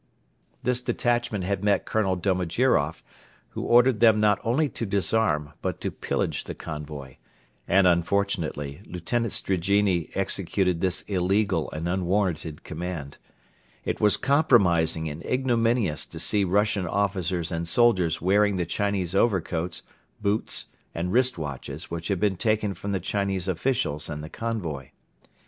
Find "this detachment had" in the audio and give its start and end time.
0.63-1.63